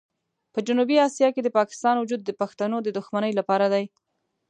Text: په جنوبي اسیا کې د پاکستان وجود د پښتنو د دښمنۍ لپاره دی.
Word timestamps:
په 0.53 0.59
جنوبي 0.67 0.95
اسیا 1.07 1.27
کې 1.35 1.41
د 1.43 1.49
پاکستان 1.57 1.95
وجود 1.97 2.21
د 2.25 2.31
پښتنو 2.41 2.77
د 2.83 2.87
دښمنۍ 2.97 3.31
لپاره 3.39 3.65
دی. 3.73 3.85